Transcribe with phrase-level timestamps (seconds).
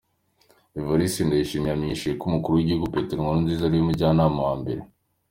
[0.79, 4.81] Evariste Ndayishimiye yamenyesheje ko umukuru w’igihugu Petero Nkurunziza ari we mujyanama wa mbere.